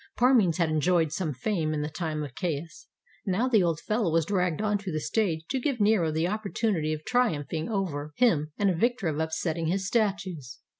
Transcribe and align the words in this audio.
Parmenes 0.17 0.57
had 0.57 0.71
enjoyed 0.71 1.11
some 1.11 1.31
fame 1.31 1.75
in 1.75 1.83
the 1.83 1.87
time 1.87 2.23
of 2.23 2.33
Caius; 2.33 2.87
now 3.23 3.47
the 3.47 3.61
old 3.61 3.79
fellow 3.79 4.11
was 4.11 4.25
dragged 4.25 4.59
on 4.59 4.79
to 4.79 4.91
the 4.91 4.99
stage 4.99 5.45
to 5.51 5.59
give 5.59 5.79
Nero 5.79 6.09
the 6.11 6.27
opportunity 6.27 6.91
of 6.91 7.05
triumphing 7.05 7.69
over 7.69 8.11
him, 8.15 8.51
and 8.57 8.71
as 8.71 8.79
victor 8.79 9.09
of 9.09 9.19
upsetting 9.19 9.67
his 9.67 9.85
statues. 9.85 10.57